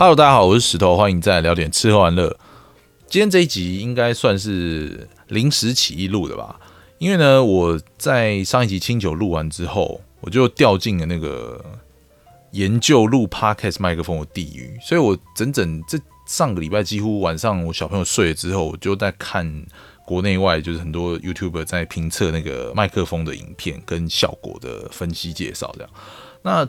[0.00, 2.34] Hello，大家好，我是石头，欢迎再来聊点吃喝玩乐。
[3.06, 6.58] 今天这一集应该算是临时起意录的吧？
[6.96, 11.62] 因为呢，我在上一集清酒录完之后，我就掉进了那个
[12.52, 19.66] 研究录 Podcast 麦克风的地狱，所以我整整这上个礼拜几乎晚上我小朋友睡了之后，我就在看
[20.06, 25.90] 国内外就是很多 YouTuber 在评测那个麦克风的影片跟效果的分析介绍，这样
[26.40, 26.66] 那。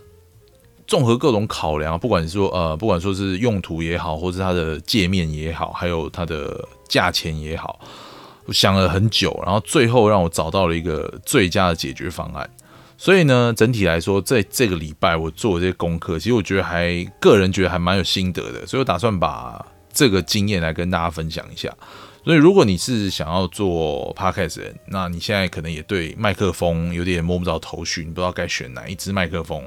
[0.92, 7.80] 综合各种考量，不管说呃，不管说是用途也好，或是它的界面也好，还有它的价钱也好，
[8.44, 12.50] 我想了很久，然后最后让我找到了一个最佳的解决方案。
[12.98, 21.74] 所以呢，整体来说，在这个礼拜我做这些功课，其实我觉得还个人觉得还蛮有心得的，所以我打算把这个经验来跟大家分享一下。
[22.26, 29.66] 所以如果你是想要做 podcast 人，那你现在可能也对麦克风有点摸不着头绪，你不知道该选哪一支麦克风。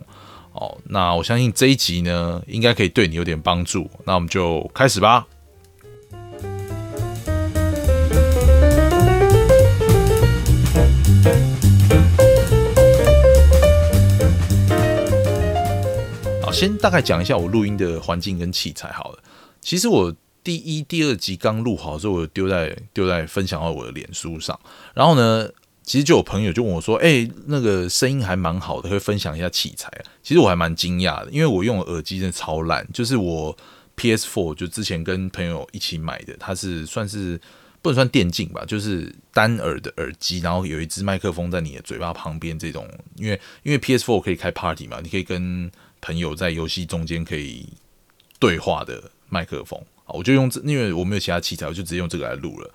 [0.55, 3.91] 哦，那我相信这一集呢，应该可以对你有点帮助。
[4.05, 5.27] 那我们就开始吧。
[16.41, 18.93] 好，先大概讲一下我录音的环境跟器材。
[18.93, 19.19] 好了，
[19.61, 24.57] 其实我第一、第二集刚录好之后，我丢在丢在分享到我的脸书上，
[24.95, 25.49] 然后呢。
[25.85, 32.89] 其实就有朋友就问我说：“哎，那个声音还蛮好的，会分享一下器材啊？”其实我还蛮惊讶的，因为我用的耳机真的超烂。
[32.91, 33.55] 就是我
[33.95, 37.39] PS4 就之前跟朋友一起买的，它是算是
[37.83, 42.89] 不能算电竞吧，就是单耳的耳机，然后有一支麦克风在你的嘴巴旁边这种。
[43.17, 47.69] 因为因为 PS4 可以开 Party 嘛，你可以跟朋友在游戏中间可以
[48.39, 52.73] 对话的麦克风啊，我就用这，因为我没有其他器材，我就直接用这个来录了。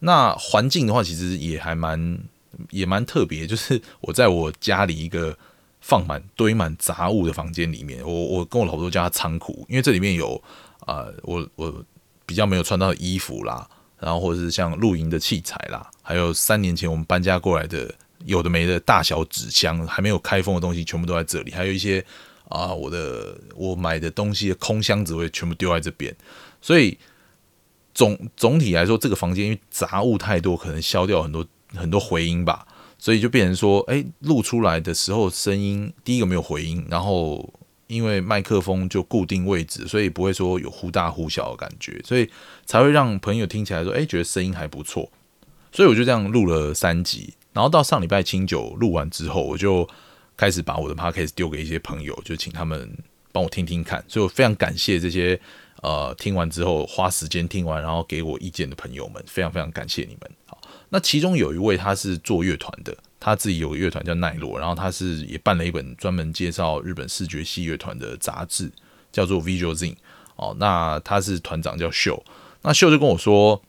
[0.00, 2.18] 那环境的话，其实也还蛮。
[2.70, 5.36] 也蛮特别，就是我在我家里一个
[5.80, 10.42] 放满堆满杂物的房间里面，我我跟我老婆叫它仓库，因为这里面有
[10.80, 11.84] 啊，我我
[12.26, 17.94] 比较没有穿到的衣服啦，然后或者是像露营的器材啦，还有三年前我们搬家过来的
[18.24, 22.04] 有的没的大小纸箱，还没有开封的东西全部都在这里，还有一些
[22.48, 26.14] 啊我的我买的东西的空箱子会全部丢在这边，
[26.60, 26.98] 所以
[27.94, 31.46] 总总体来说，这个房间因为杂物太多，可能消掉很多。
[31.74, 32.66] 很多回音吧，
[32.98, 37.52] 所以就变成说，哎，录出来的时候声音第一个没有回音，然后
[37.86, 42.28] 因为麦克风就固定位置，所以不会说有忽大忽小的感觉，所以
[42.66, 45.10] 才会让朋友听起来说，哎，觉得声音还不错。
[45.70, 49.86] 所以我就这样录了三集，然后到上礼拜清酒录完之后，我就
[50.36, 52.90] 开始把我的 p o c a s t 丢给一些朋友，就请他们
[53.32, 54.02] 帮我听听看。
[54.08, 55.38] 所以我非常感谢这些
[55.82, 60.30] 呃听完之后花时间听完然后给我意见的朋友们，非常非常感谢你们。
[60.90, 68.72] 那其中有一位他是做乐团的，他自己有个乐团叫奈落，然后他是也办了一本专门介绍日本视觉系乐团的杂志，
[69.12, 69.94] 叫做 Visual Zin。
[70.36, 72.24] 哦，那他是团长叫秀，
[72.62, 73.60] 那秀就跟我说，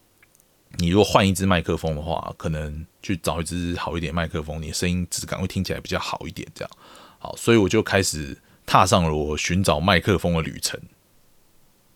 [0.77, 6.47] 你如果换一支麦克风的话，可能去找一支好一点麦克风，你的声音质感会听起来比较好一点。
[6.55, 6.71] 这样，
[7.17, 10.79] 好，所以我就开始踏上了我寻找麦克风的旅程。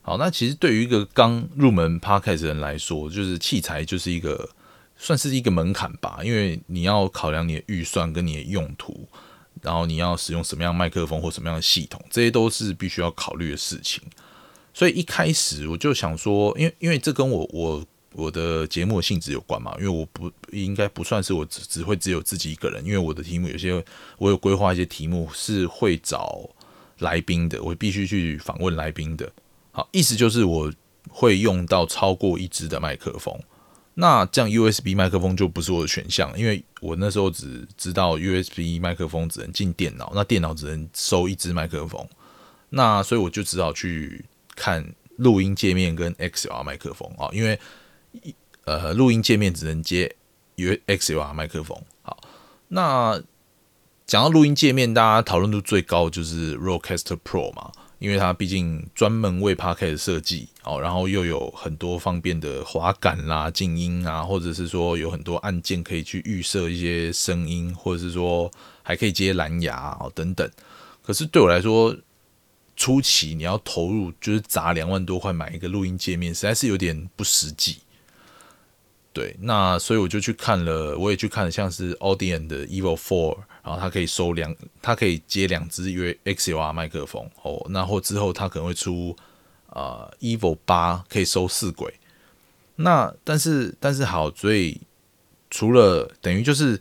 [0.01, 4.49] 好，那其实对于一个刚入门 Podcast 人来说，就是器材就是一个。
[5.03, 9.05] 算是一个门槛吧，因为你要考量你的预算跟你的用途，
[9.61, 14.01] 然后你要使用什么样麦克风或什么样的系统，这些都是必须要考虑的事情。
[14.73, 23.83] 所以一开始我就想说，因为因为这跟我我我的节目性质有关嘛，因为我不应该不算是我只只会只有自己一个人，因为我的题目有些
[24.17, 26.49] 我有规划一些题目是会找
[26.99, 29.29] 来宾的，我必须去访问来宾的。
[29.73, 30.71] 好，意思就是我
[31.09, 33.37] 会用到超过一支的麦克风。
[33.95, 42.07] 那这样 USB 麦克风就不是我的选项，因为我那时候只知道 USB 麦克风只能进电脑，那电脑只能收一支麦克风，
[42.69, 44.83] 那所以我就只好去看
[45.17, 47.59] 录音界面跟 XLR 麦克风啊，因为
[48.65, 50.15] 呃录音界面只能接
[50.55, 51.79] U XLR 麦克风。
[52.01, 52.19] 好，
[52.69, 53.21] 那
[54.07, 57.71] 讲到录音界面，大家讨论度最高就是 Rocaster Pro 嘛。
[58.03, 68.51] 因为它毕竟专门为 p a r k e t 设计哦，然后又有很多方便的滑杆啦、静音啊，或者是说有很多按键可以去预设一些声音，或者是说
[68.81, 70.51] 还可以接蓝牙哦等等。
[71.01, 71.95] 可是对我来说，
[72.75, 77.77] 初期你要投入就是砸两万多块买一个录音界面，实在是有点不实际。
[79.13, 83.37] 对，那所以我就去看了，我也去看了，像是 Audion 的 Evo Four。
[83.63, 87.65] 然后它可以收两，它可以接两支 U XLR 麦克风哦。
[87.69, 89.15] 那或之后它可能会出
[89.69, 91.93] 啊 Evo 八可以收四轨。
[92.75, 94.81] 那但是但是好，所以
[95.49, 96.79] 除了等于就是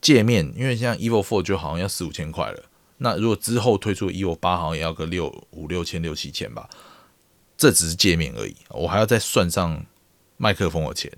[0.00, 2.62] 界面，因为像 Evo Four 就好像要四五千块了。
[2.98, 6.68] 那如果之后推出 Evo 八，好像也要个六五六千六七千吧。
[7.58, 9.84] 这只是界面而已，我还要再算上
[10.36, 11.10] 麦克风的钱，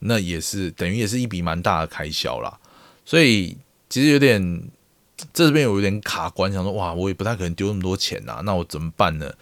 [0.00, 2.60] 那也是等于也是一笔蛮大的开销啦。
[3.06, 3.56] 所以
[3.88, 4.62] 其实有点
[5.32, 9.32] 这边有点卡关，想说哇，我也不太可能丢那么多钱呐，那我怎么办呢？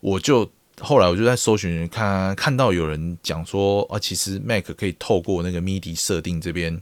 [0.00, 0.50] 我就
[0.80, 6.80] 后来我就在搜寻看，看到有人讲说啊，其实 Mac 可以透过那个 MIDI 设定这边。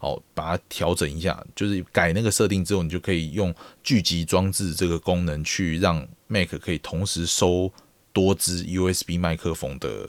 [0.00, 7.72] 哦，把它调整一下，就是改那个设定之后，你就可以用聚集装置这个功能去让 Mac 可以同时收
[8.12, 10.06] 多支 USB 麦克风的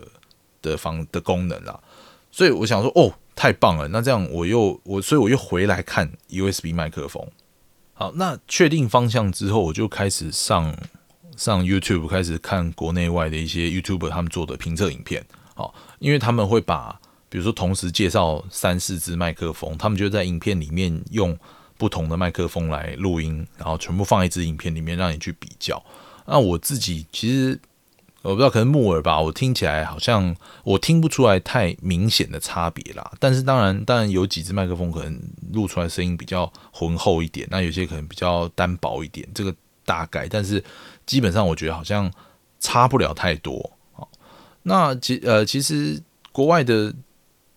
[0.62, 1.81] 的方的功能啦。
[2.30, 3.88] 所以我想说，哦，太棒了！
[3.90, 7.28] 那这样我又我，所以我又回来看 USB 麦克风。
[7.94, 10.76] 好，那确定方向之后，我就开始上
[11.36, 15.26] 上 YouTube，开始看国内外的一些 YouTuber 他们做的评测影片。
[15.54, 17.00] 好，因为他们会把
[17.30, 21.38] 比如说，同时介绍三四支麦克风，他们就在影片里面用
[21.78, 25.84] 不同的麦克风来录音，然后全部放一支影片里面让你去比较。
[26.26, 27.60] 那我自己其实
[28.25, 33.12] 我不知道，可能木耳吧，我听起来好像我听不出来太明显的差别啦。
[33.19, 35.19] 但是当然，当然有几只麦克风可能
[35.54, 39.56] 录出来声音比较浑厚一点，那有些可能比较单薄一点，这个
[39.86, 40.27] 大概。
[40.27, 40.63] 但是
[41.06, 42.12] 基本上我觉得好像
[42.60, 43.72] 差不了太多。
[43.94, 44.10] 好，
[44.63, 46.01] 那其呃其实
[46.31, 46.94] 国外的。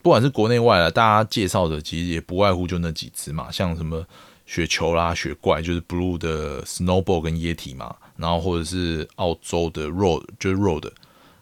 [0.08, 4.02] 不管是国内外的，大家介绍的其实也不外乎就那几只嘛，像什么
[4.46, 10.90] 雪球啦、雪怪，就是 Blue 的 Snowball 跟液体嘛，然后或者是澳洲的 Road，就是 Road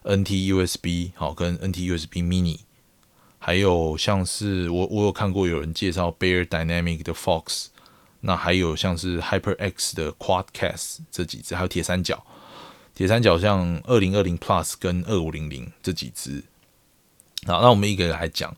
[0.03, 2.59] NT USB 好跟 NT USB Mini，
[3.39, 7.67] 还有像是我我有看过有人介绍 Bear Dynamic 的 Fox，
[8.23, 12.21] 那还有像是 Hyper X 的 Quadcast 这几只，还有铁三角，
[12.97, 16.43] 铁三角像二零二零 Plus 跟二五零零这几只。
[17.47, 18.55] 好，那我们一个一个来讲，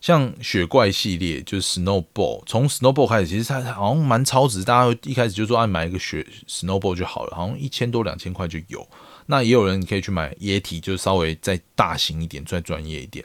[0.00, 8.84] 像雪怪系列就是 Snowball，从 Snowball 开始，其实它好像蛮超值，大家一开始就说爱买一个雪 Snowball 就好了，好像一千多两千块就有。
[9.26, 13.24] 那也有人可以去买液体，就稍微再大型一点，再专业一点。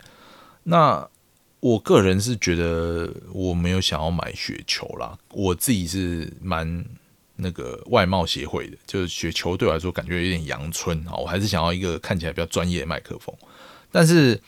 [0.63, 1.07] 那
[1.59, 6.85] 我个人是觉得我没有想要买雪球啦，我自己是蛮
[7.37, 13.35] 那个外貌协会的，就是雪球对我来说感觉有点阳春啊，我还是想要一个看起来比较专业的麦克风，
[13.91, 14.39] 但是。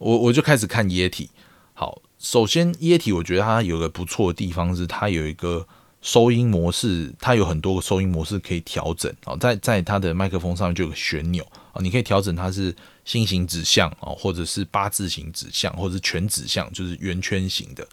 [0.00, 1.28] 我我就开始看液体。
[1.74, 5.66] 好，首先液体，我觉得它有个不错的地方是，它有一个
[6.00, 9.14] 收音模式，它有很多个收音模式可以调整。
[9.26, 12.74] 哦，在在它的麦克风上面就有个旋钮啊，你可以调整它是
[13.04, 17.86] 心形指向啊，或者是八字形指向，或者是全指向，就是圆圈形的。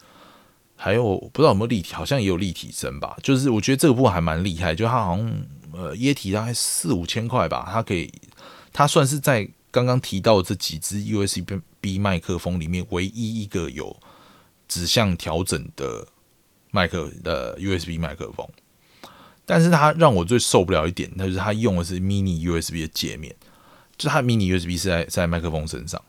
[0.77, 3.17] 还有不知道有没有立体，好像也有立体声吧。
[3.21, 5.43] 就是我觉得这个部分还蛮厉害，就它好像
[5.73, 8.09] 呃液体大概四五千块吧，它可以，
[8.71, 9.49] 它算是在。
[9.77, 13.95] 刚刚提到这几支 USB 麦克风里面，唯一一个有
[14.67, 16.07] 指向调整的
[16.71, 18.49] 麦克的 USB 麦克风，
[19.45, 23.35] 但是它让我最受不了一点，那就是它用的是 Mini USB 的界面，
[23.95, 26.03] 就它 Mini USB 是在在麦克风身上，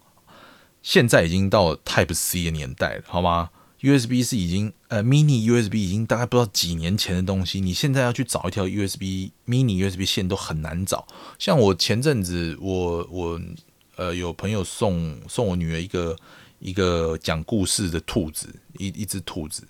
[0.82, 3.50] 现在已经到 Type C 的年代了，好吗？
[3.80, 7.60] ？USB 是已经呃，Mini USB 已经大概不知道几年前的东西。
[7.60, 11.06] 你现在要去找一条 USB Mini USB 线都很难找。
[11.38, 13.40] 像我前阵子，我我
[13.96, 16.16] 呃有朋友送送我女儿一个
[16.58, 19.62] 一个讲故事的兔子，一一只兔子。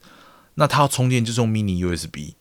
[0.54, 2.34] 那它要充电就是用 Mini USB。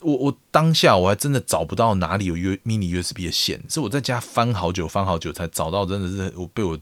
[0.00, 6.78] 我我当下我还真的找不到哪里有 U Mini USB 的线，是我在家翻好久翻好久才找到，真的是我被我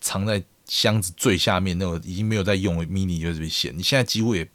[0.00, 0.44] 藏在。
[0.70, 4.48] 箱子最下面那个已经没有在用 mini USB 线，你现在几乎也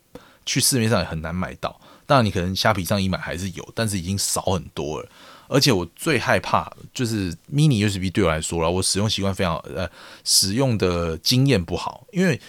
[0.45, 1.77] 去市面上也很难买到。
[2.05, 5.09] 当然，你可能虾皮上一买还是有，但是已经少很多了。
[5.49, 9.89] 而且我最害怕就是 mini USB 对我来说了，我使用习惯非常呃，
[10.23, 12.39] 使用的经验不好，因为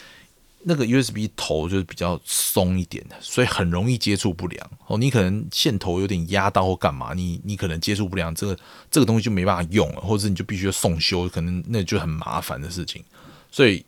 [0.63, 4.97] 那个 USB 头就是比较松一点的，所以很容易接触不良哦。
[4.97, 8.57] 你可能线头有点压到或干嘛，你你可能接触不良，这个
[8.91, 13.03] 这个东西就没办法用了，或者你就必须要送修，可能那就很麻烦的事情。
[13.51, 13.85] 所以，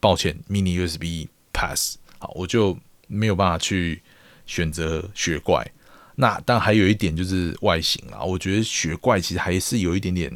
[0.00, 4.02] 抱歉，Mini USB Pass，好，我就没有办法去
[4.46, 5.66] 选择雪怪。
[6.16, 10.30] 那但还有一点就是外形啊，我觉得雪怪其实还是有一点点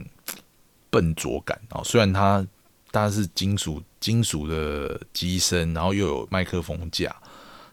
[0.90, 1.82] 笨拙感啊。
[1.84, 2.46] 虽然它
[2.92, 7.14] 它是金属金属的机身，然后又有麦克风架，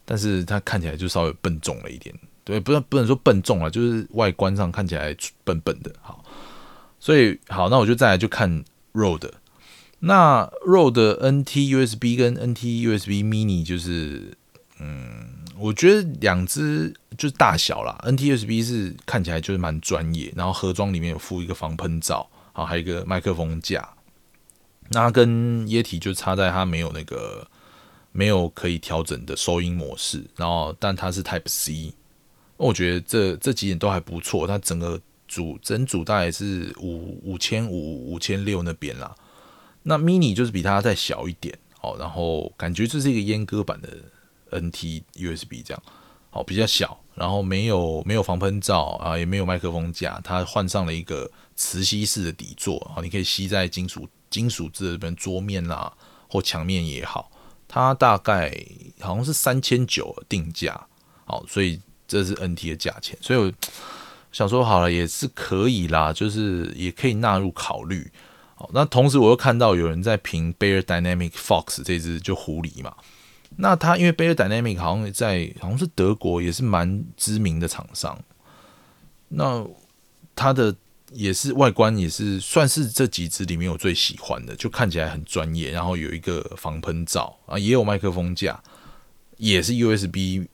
[0.04, 2.14] 但是它看起来就稍微笨重了一点。
[2.44, 5.94] 对，不能不能说笨重啊，就是外观上看起来笨笨的。
[6.02, 6.24] 好，
[7.00, 8.64] 所以好，那我就再来就看
[8.94, 9.30] Road。
[10.04, 14.36] 那 Rode NT USB 跟 NT USB Mini 就是，
[14.80, 15.28] 嗯，
[15.60, 18.04] 我觉得两只就是大小啦。
[18.04, 23.88] NT USB 是看起来就是蛮专业，然后盒装里面有附一个防喷罩，好，还有一个麦克风架。
[24.90, 27.48] 那跟液体就差在它没有那个
[28.12, 31.94] 没有可以调整的收音模式，然后但它是 Type C，
[32.58, 39.16] 我觉得这这几点都还不错，它整个组整组大概是五五千五五千六那边啦。
[39.84, 43.90] 那 mini 就是比它再小一点哦，然后感觉就是一个阉割版的
[44.52, 45.84] NT USB 这样，
[46.30, 55.92] 好比较小，然后没有没有防喷罩啊，也没有麦克风架，它换上了一个磁吸式的底座啊，你可以吸在金属金属质的这边桌面啦
[56.30, 57.32] 或墙面也好。
[57.68, 58.54] 它大概
[59.00, 60.86] 好像是三千九定价，
[61.26, 63.52] 好，所以这是 NT 的价钱，所以我
[64.34, 68.12] 想说好了也是可以啦，就是也可以纳入考虑。
[68.74, 72.96] 那同时我又看到有人在评 Bear Dynamic Fox 这只就狐狸嘛，
[73.58, 78.20] 那它因为 Bear Dynamic 好像在好像是德国也是蛮知名的厂商，
[79.30, 79.66] 那
[80.36, 80.76] 它的。
[81.14, 88.58] 也是外观也是算是这几只里面我最喜欢的，就看起来很专业，然后有一个防喷罩啊，也有麦克风架，
[89.36, 90.48] 也是 USB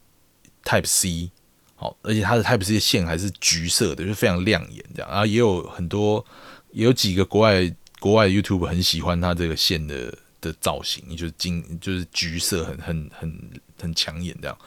[0.64, 1.30] Type C，
[1.76, 6.26] 好，而且它的 Type C 线还是橘色的，就非常亮眼这样，然后也有很多，
[6.72, 13.50] 也有几个国外国外 YouTube 很喜欢它这个线的的造型，就是金就是橘色，很很很
[13.80, 14.58] 很抢眼这样。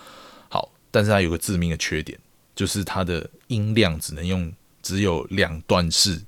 [0.49, 2.17] 好，但是它有个致命的缺点，
[2.55, 4.51] 就是它的音量只能用。
[4.83, 6.19] 只有两段式，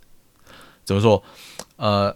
[0.85, 1.23] 怎么说？
[1.75, 2.15] 呃，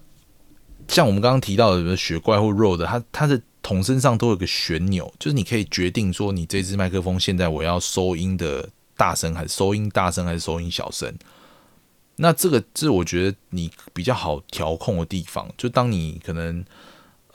[0.88, 11.12] 像我们刚刚提到的，比如雪怪或 Rode，它它的筒身上都有个旋钮，就是你可以决定说，你这支麦克风现在我要收音的大声还是收音大声还是收音小声。
[12.18, 16.64] 那这个是我觉得你比较好调控的地方，就当你可能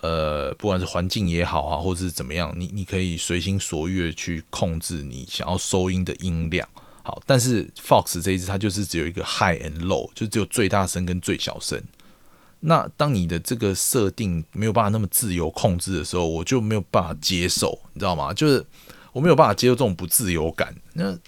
[0.01, 6.69] 呃，不管是环境也好啊，或者是怎么样，你你可以随心所欲去控制你想要收音的音量。
[7.05, 11.81] 好，但是 Fox 这一支它就是只有一个 High and Low，就只有最大声跟最小声。
[12.61, 18.33] 那当你的这个设定没有办法那么自由控制的时候，我就没有办法接受，你知道吗？
[18.33, 18.65] 就是
[19.13, 20.73] 我没有办法接受这种不自由感。
[20.93, 21.19] 那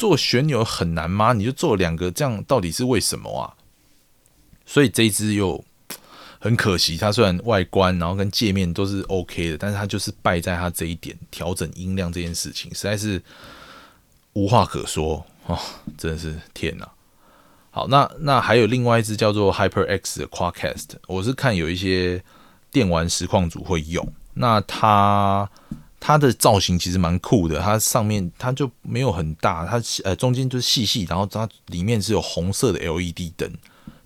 [0.00, 1.34] 做旋钮很难吗？
[1.34, 3.52] 你就做两个，这样到底是为什么啊？
[4.64, 5.62] 所以这一支又
[6.38, 13.22] 很可惜，它虽然外观然后跟界面都是 OK 的，但是它就是败在它这一点调整音量这件事情，实在是。
[14.32, 15.58] 无话可说哦，
[15.98, 16.88] 真的是天呐！
[17.72, 22.22] 好，那那还有另外一只叫做 Hyper X 的 Quadcast，我是看有一些
[22.70, 24.06] 电玩实况组会用。
[24.34, 25.50] 那它
[26.00, 33.52] 它的造型其实蛮酷的，它上面它就没有很大，它呃中间就是细细，然后它里面是有红色的 LED 灯，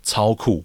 [0.03, 0.63] 超酷。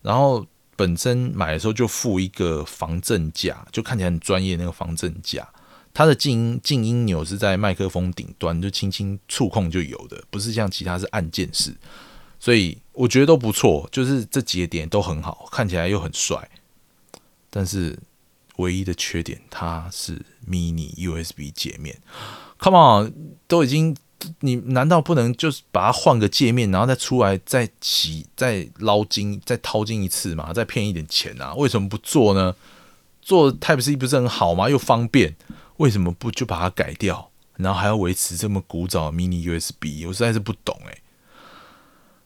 [0.00, 5.46] 然后本身买的时候就附一个防震架，就看起来很专业那个防震架。
[5.92, 11.74] 它的静音静音钮是在麦克风顶端，就轻轻触控就有的，不是像其他是按键式，
[12.38, 16.48] 所以我觉得都不错，就是这几个点都很好，看起来又很帅。
[17.50, 17.98] 但是
[18.58, 21.98] 唯一的缺点，它是 mini USB 界面。
[22.60, 23.12] Come on，
[23.48, 23.96] 都已经，
[24.40, 30.52] 你难道不能就是把它换个界面，然后再出来再洗再捞金再掏金一次嘛？
[30.52, 31.54] 再骗一点钱啊？
[31.54, 32.54] 为什么不做呢？
[33.22, 34.68] 做 Type C 不是很好吗？
[34.68, 35.36] 又方便。
[35.76, 40.04] 为什么不就把它改掉，然后还要维持这么古早 mini USB？
[40.08, 40.98] 我实在是不懂哎，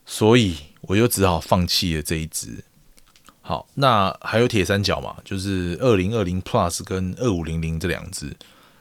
[0.07, 2.65] 所以我就只好放弃了这一支。
[3.45, 8.35] 好，那还有铁三角嘛，就是二零二零 Plus 跟二五零零这两只。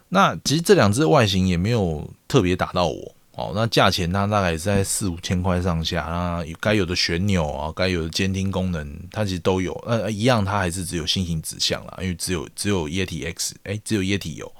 [0.10, 3.54] 那其实这两只外形也没有特别打到我哦。
[3.56, 9.74] 那价钱它大概也是在四五千块上下那该有的旋钮啊，该有的监听功能，它其实都有。
[9.88, 14.52] 呃，一样，它还是只有新型指向啦，因为只有只有液体 X，哎，只有液体有。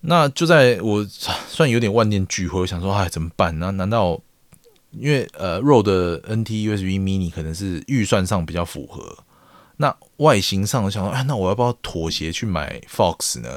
[0.00, 1.04] 那就在我
[1.50, 3.58] 算有点万念俱灰，我想说，哎，怎么办？
[3.58, 4.20] 那难道
[4.98, 9.18] 因为呃，Rode 的 NT USB Mini 可能是预算上比较符合，
[9.76, 13.48] 那外形上我想说，哎，那我要不要妥协去买 Fox 呢？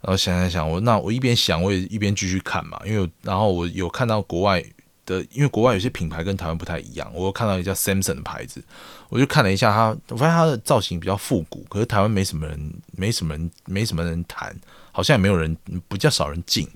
[0.00, 4.64] 然后想想想，我那我一边想，我也一边继续看嘛，因为然后我有看到国外
[5.06, 8.62] 的，因为国外有些品牌跟台湾不太一样，我有看到一家 Samsung 的牌子，
[9.08, 14.54] 我就看了一下它，我发现它的造型比较复古，可是台湾没什么人，没什么人，没什么人谈。
[14.94, 15.56] 好像也没有人，
[15.88, 16.68] 比较少人进。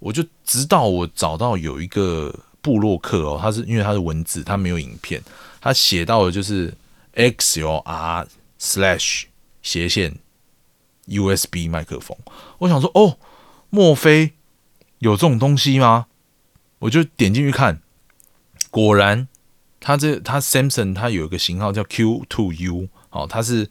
[0.00, 5.20] 我就直到我找到有一个布洛克哦，他是因为他是文字，他没有影片，
[5.60, 6.72] 他写到的就是
[7.14, 8.26] XLR
[8.58, 9.24] slash
[9.62, 10.14] 斜线
[11.06, 12.16] USB 麦克风。
[12.58, 13.18] 我想说，哦，
[13.68, 14.32] 莫非
[15.00, 16.06] 有这种东西吗？
[16.78, 17.80] 我就点进去看，
[18.70, 19.28] 果然，
[19.80, 23.68] 他这他 Samson 他有一个型号叫 Q2U，哦，它是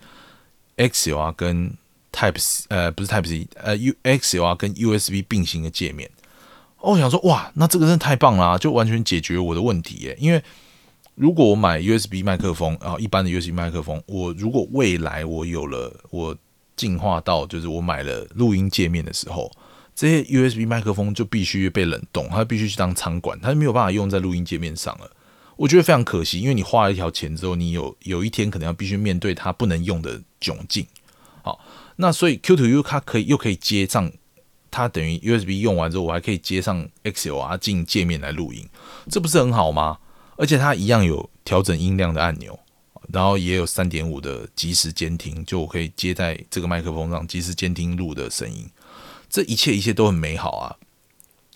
[0.77, 1.73] XLR 跟
[2.11, 6.09] Type C，呃，不是 Type C，呃，U X L R 跟 U S B 并行的界面。
[6.81, 10.17] 我想说，哇，那这个真的太棒了，就完全解决我的问题耶。
[10.19, 10.43] 因为
[11.15, 16.35] 如果我买 U S B 麦克风，然后一般的 U S B 麦克风，我如果未来我有了我
[16.75, 19.51] 进化到就是我买了录音界面的时候，
[19.93, 25.11] 这些 USB 麦克风就必须被冷冻，它必须去当仓管，它就没有办法用在录音界面上了。
[25.57, 30.87] 我觉得非常可惜，因为你花了一条钱之后，你有有一天可能要必须面对它不能用的窘境。
[31.43, 31.59] 好，
[31.97, 34.11] 那所以 Q to U 它可以又可以接上，
[34.71, 38.67] 它等于 USB 用完之后，我还可以接上 XLR 进界面来录音，
[39.09, 39.97] 这不是很好吗？
[40.37, 42.57] 而且它一样有调整音量的按钮，
[43.13, 48.67] 然后也有三点五的即时监听，就我可以接在这个麦克风上即时监听录的声音。
[49.29, 50.75] 这一切一切都很美好啊！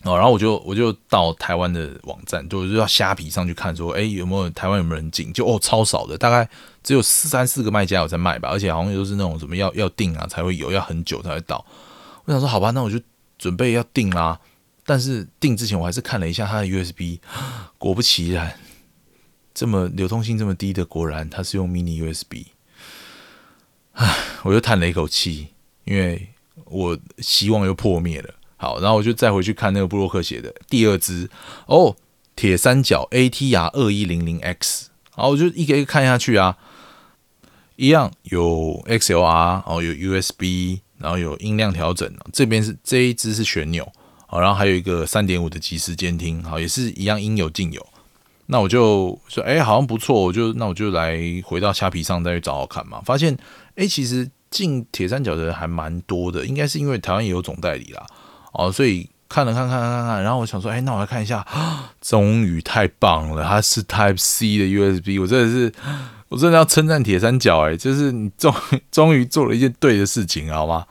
[0.04, 5.32] 哦，然后我就我就到台湾的网站，就就要虾皮上去看，说，哎，有没有台湾有没有人进？
[5.32, 6.48] 就哦，超少的，大概
[6.84, 11.64] 只有四三四个卖家有在卖吧，而且好像都是那种什么要要订啊才会有，要很久才会到。
[12.26, 13.00] 我想说，好吧，那我就
[13.38, 14.38] 准备要订啦。
[14.84, 17.18] 但是订之前我还是看了一下它的 USB，
[17.78, 18.56] 果不其然，
[19.54, 22.48] 这么流通性这么低的，果然它是用 Mini USB。
[23.92, 25.48] 唉，我又叹了一口气，
[25.84, 26.28] 因为。
[26.68, 28.34] 我希望又破灭了。
[28.56, 31.30] 好，然后我就再回去看那个布洛克写的第二支
[31.66, 31.94] 哦，
[32.34, 34.88] 铁三角 ATR 二一零零 X。
[35.10, 36.56] 好，我就一个一个看下去啊，
[37.76, 42.12] 一样有 XLR 哦，有 USB，然后有音量调整。
[42.32, 43.86] 这边是这一只是旋钮，
[44.26, 47.86] 好，然后还有一个三点五的即时监听，好，也是一样应有尽有。
[48.46, 53.00] 那我就说，哎，好像不错，我就那我就来回到虾皮上再去找找看嘛。
[53.04, 53.36] 发现，
[53.74, 54.30] 哎，其实。
[54.48, 58.06] 进铁三角的人还蛮多的，应该是因为台湾也有总代理啦，
[58.52, 61.44] 哦，所以看了看看看看，然后我想说，哎，那我来看一下，
[62.00, 65.72] 终于太棒了，它是 Type C 的 USB，我真的是，
[66.28, 68.54] 我真的要称赞铁三角，哎，就是你终
[68.90, 70.86] 终于做了一件对的事情，好吗？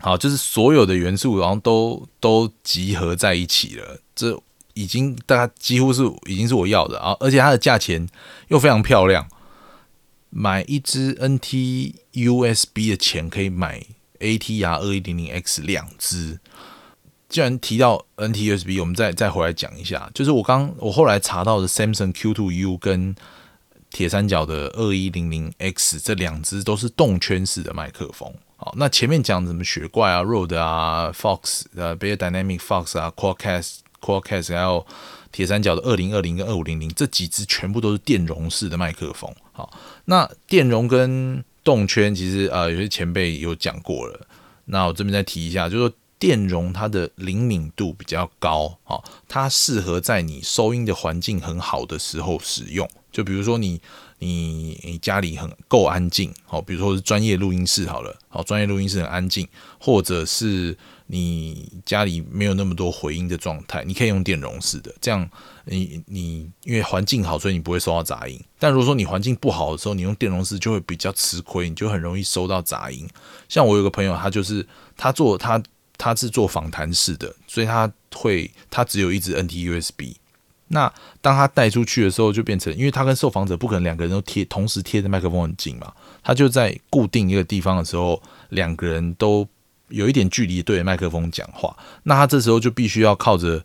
[0.00, 4.40] 好，就是所有的元素，然后都都集合在一起了，这
[4.74, 8.08] 已经大概几乎是已经是我要的啊，而且它的价钱
[8.48, 9.28] 又非常漂亮。
[10.30, 13.84] 买一支 NT USB 的钱可以买
[14.18, 16.40] ATR 二一零零 X 两支。
[17.28, 23.14] 既然提到 NT USB，我们再再回来讲一下，就是我刚我后来查到的 Samsung Q2U 跟
[23.92, 28.32] 铁三角的二一零零 X 这两支都是动圈式的麦克风。
[28.56, 34.86] 好，那前面讲什么雪怪啊、Road 啊、Fox 呃、b e a r Dynamic Fox 啊、Quadcast、Quadcast 还有
[35.30, 39.32] 铁三角的二零二零跟二五零零这几支全部都是电容式的麦克风。
[39.52, 39.72] 好。
[40.06, 44.26] 那电容跟动圈，其实呃有些前辈有讲过了。
[44.64, 52.88] 那我这边再提一下，就是说电容它的灵敏度比较高，好，它适合在你收音的环境很好的时候使用。
[53.12, 53.80] 就比如说你
[54.18, 59.46] 你你家里很够安静，好，比如说是专业录音室好了，好，专业录音室很安静，
[59.78, 60.76] 或者是。
[61.08, 65.28] 你家里没有那么多回音的状态，你可以用电容式的，这样
[65.66, 68.40] 你你因为环境好，所以你不会收到杂音。
[68.58, 73.06] 但如果说你环境不好的时候，你用电容式就会比较吃亏，你就很容易收到杂音。
[73.46, 75.62] 像我有个朋友，他就是他做他
[75.98, 80.14] 他是做访谈式的，所以他会他只有一支 NT USB。
[80.72, 89.48] 那当他带出去的时候，就变成因为他跟受访者不可能两个人都贴同时贴着麦克风很近嘛，他就在固定一个地方的时候，两个人都。
[89.88, 93.62] 有一点距离对着麦克风讲话，那他这时候就必须要靠着，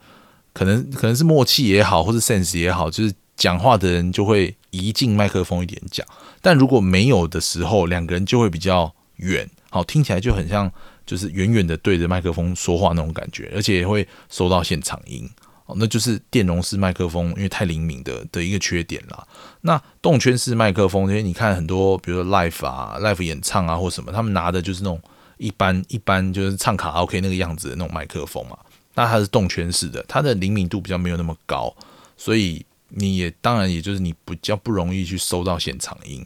[0.51, 6.05] 可能可能是默契也好，或是 sense 也好，就是讲话的人就会移近麦克风一点讲。
[6.41, 10.69] 但如果没有的时候，两个人就会比较远，好听起来就很像
[11.05, 15.29] 就是远远的对着麦克风说话那种感觉，而且也会收到现场音。
[15.67, 19.27] 哦，那就是电容式麦克风因为太灵敏的的一个缺点啦。
[19.61, 24.99] 那动圈式麦克风，因为你看很多，比如说 live 啊，live 演唱啊或什么，他们拿的就是那种。
[25.39, 28.57] 一般一般就是唱卡拉 OK 那个样子的那种麦克风嘛，
[28.95, 31.71] 那它是动圈式的，它的灵敏度比较没有那么高，
[32.17, 36.25] 所以你也当然也就是你比较不容易去收到现场音。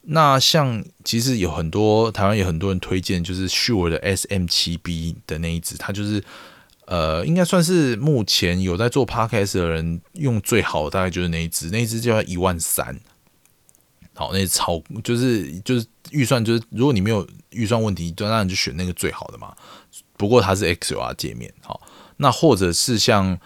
[0.00, 6.20] 那像其实有很多台湾有很多人推荐，就是 Sure 的 SM7B 的那一支，它就是
[6.86, 12.98] 呃应该算是目前有在做 Podcast 的人用最好的，大概就是那一只，那一只就要一万三。
[14.14, 19.54] 好，那超就是就是预算就是如果你没有预算问题，就当然就选那个最好的嘛。
[20.18, 21.80] 不过它是 XLR 界面，好，
[22.18, 23.36] 那或者是像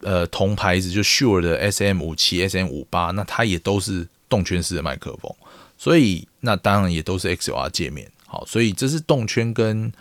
[0.00, 5.34] 呃同牌子就 Sure 的 SM 五七、SM 五八，那它也都是动圈式的麦克风，
[5.76, 8.10] 所以那当然也都是 XLR 界面。
[8.26, 9.92] 好，所以这是动圈跟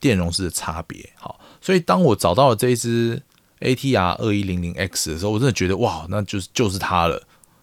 [0.00, 1.10] 电容式的差别。
[1.16, 3.22] 好，所以当我找到了这一只
[3.60, 7.16] ATR 二一零零 X 的时候，我真的觉得哇，那就是就是它了，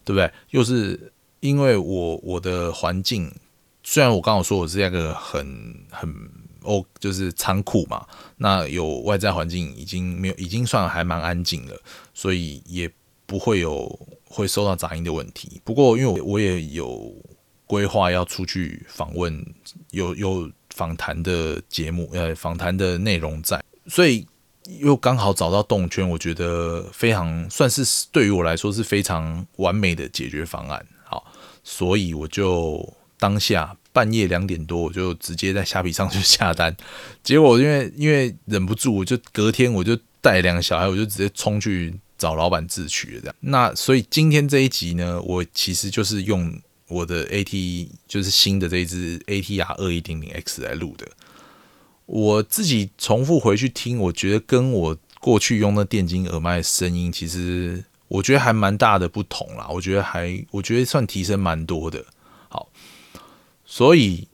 [0.04, 0.28] 对不对？
[0.50, 3.32] 又是因为我我的环境，
[3.84, 5.46] 虽然我刚刚说我是一个很
[5.88, 6.12] 很
[6.62, 8.04] 哦，就是仓库嘛，
[8.38, 11.80] 那有外在环境已经没有，已经算还蛮安静了，
[12.12, 12.90] 所以也
[13.24, 15.60] 不会有会收到杂音的问题。
[15.62, 17.14] 不过因为我也有
[17.68, 19.46] 规划要出去访问，
[19.92, 24.26] 有有访谈的节目，呃，访谈的内容在，所以
[24.78, 30.86] 又刚好找到动圈，我觉得非常算是对于我来说是非常完美的解决方案。
[31.04, 31.24] 好，
[31.64, 36.76] 所以我就当下半夜两点多，我就直接在虾皮上去下单，
[37.22, 41.94] 结果因为因为忍不住，我就隔天我就带两个小孩，我就直接冲去。
[42.18, 51.04] 找老板自取了这样，那所以今天这一集呢，我其实就是用我的 AT，就是新的这一支 ATR 二一零零 X 来录的。
[52.06, 59.68] 我自己重复回去听，我觉得跟我过去用的电竞耳麦的声音，其实我觉得还蛮大的不同啦。
[59.70, 62.04] 我觉得还，我觉得算提升蛮多的。
[62.48, 62.68] 好，
[63.64, 64.28] 所以。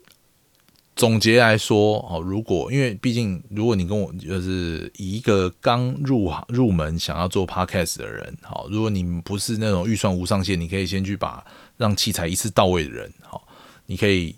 [0.97, 13.47] 总结来说，哦，如果因为毕竟，如果你跟我就是以一个刚入入门想要做 podcast 的人，好，如果你不是那种预算无上限，你可以先去把让器材一次到位的人，好，
[13.87, 14.35] 你可以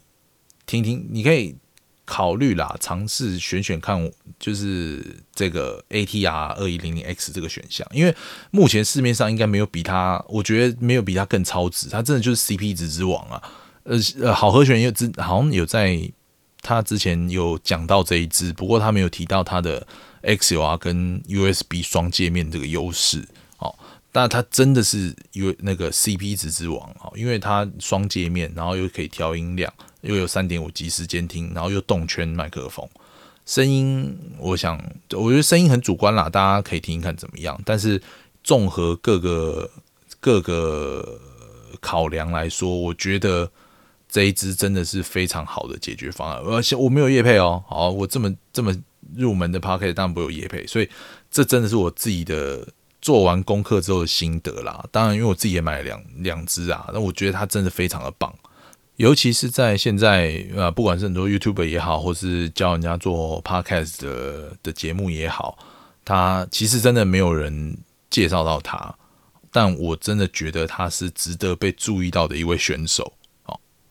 [0.66, 1.57] 听听，你可以
[2.11, 5.01] 考虑啦，尝试选选看，就是
[5.33, 8.12] 这个 ATR 二一零零 X 这个选项，因为
[8.51, 13.40] 目前市面上应该没有比它，我觉得没有比它更超值，它真的就是 CP 值之王啊，
[13.85, 16.11] 呃呃，好和弦有之好像有在。
[16.62, 19.87] 他之前有讲到这一支，不过他没有提到他的
[20.23, 23.75] XLR 跟 USB 双界面这个优势哦。
[24.12, 32.88] 但它真的是因为那个 CP 值之王哦，因为它双界面，然后又可以调音量，又有三点五即时监听，然后又动圈麦克风，
[33.46, 34.76] 声音我想
[35.12, 37.60] 我觉得声音很主观啦，大家可以听听看怎么样。
[37.64, 38.00] 但是
[38.42, 39.70] 综合各个
[40.20, 41.20] 各个
[41.80, 43.50] 考量来说，我觉得。
[44.12, 47.62] 这一支真的是非常好的解决方案，而且我没有叶配哦。
[47.68, 48.76] 好，我这么这么
[49.14, 50.90] 入门的 p o c k e t 当然不有叶配，所以
[51.30, 52.66] 这真的是我自己的
[53.00, 54.84] 做完功课之后的心得啦。
[54.90, 58.34] 当然，因为我自己也买了两两支啊，那我觉得它真的非常的棒，
[59.00, 65.56] 尤其是在现在呃，不管是很多 YouTube 也好，或是教人家做 Podcast 的的节目也好，
[66.04, 67.78] 它其实真的没有人
[68.10, 68.94] 介绍到它，
[69.50, 73.10] 但我真的觉得他是值得被注意到的一位选手。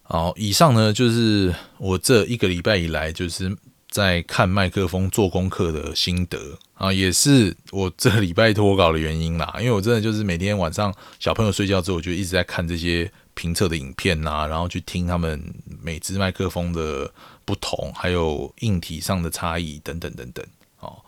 [0.04, 3.58] 好，以上呢就是我这一个礼拜以来就是
[3.90, 6.38] 在看麦克风做功课的心得
[6.76, 9.56] 啊，也是我这礼拜脱稿的原因啦。
[9.58, 15.42] 因为我真的就是每天晚上小朋友睡觉之后，我就一直在看这些评测的影片呐，然后去听他们
[15.82, 17.10] 每支麦克风的
[17.46, 20.46] 不同，还有硬体上的差异等等等等。
[20.82, 21.00] 哦，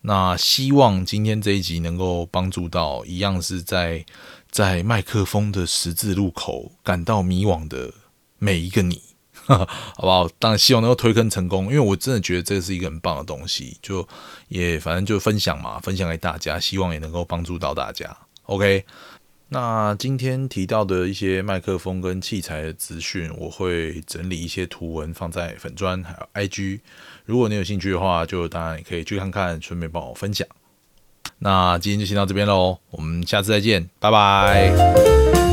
[0.00, 4.06] 那希望今天这一集能够帮助到一样是在
[4.50, 7.92] 在麦克风的十字路口感到迷惘的。
[8.38, 9.00] 每一个你，
[9.46, 9.66] 好
[9.98, 10.28] 不好？
[10.38, 14.06] 当然希望能够推坑成功，因为我真的觉得这是一个很棒的东西，就
[14.48, 18.14] 也反正就分享嘛，分享给大家，希望也能够帮助到大家。
[18.42, 18.84] OK，
[19.48, 26.80] 那今天提到的一些麦克风跟器材的资讯，我会整理一些图文放在粉砖还有 IG，
[27.24, 30.46] 如果你有兴趣的话，就当然也可以去看看，顺便帮我分享。
[31.38, 35.43] 那今天就先到这边喽，我们下次再见，拜拜。